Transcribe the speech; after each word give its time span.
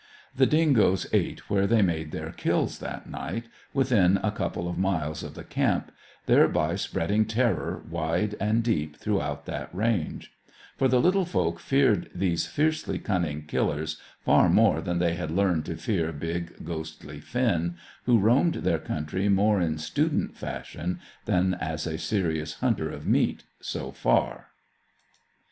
The 0.35 0.47
dingoes 0.47 1.05
ate 1.13 1.47
where 1.47 1.67
they 1.67 1.83
made 1.83 2.09
their 2.09 2.31
kills 2.31 2.79
that 2.79 3.07
night, 3.07 3.45
within 3.71 4.17
a 4.23 4.31
couple 4.31 4.67
of 4.67 4.75
miles 4.79 5.21
of 5.21 5.35
the 5.35 5.43
camp, 5.43 5.91
thereby 6.25 6.75
spreading 6.75 7.23
terror 7.23 7.83
wide 7.87 8.33
and 8.39 8.63
deep 8.63 8.95
throughout 8.97 9.45
that 9.45 9.69
range; 9.71 10.33
for 10.75 10.87
the 10.87 10.99
little 10.99 11.23
folk 11.23 11.59
feared 11.59 12.09
these 12.15 12.47
fiercely 12.47 12.97
cunning 12.97 13.43
killers 13.43 13.97
far 14.25 14.49
more 14.49 14.81
than 14.81 14.97
they 14.97 15.13
had 15.13 15.29
learned 15.29 15.65
to 15.65 15.75
fear 15.77 16.11
big 16.11 16.65
ghostly 16.65 17.19
Finn, 17.19 17.75
who 18.05 18.17
roamed 18.17 18.55
their 18.55 18.79
country 18.79 19.29
more 19.29 19.61
in 19.61 19.77
student 19.77 20.35
fashion 20.35 20.99
than 21.25 21.53
as 21.61 21.85
a 21.85 21.99
serious 21.99 22.55
hunter 22.55 22.89
of 22.89 23.05
meat, 23.05 23.43
so 23.59 23.91
far. 23.91 24.47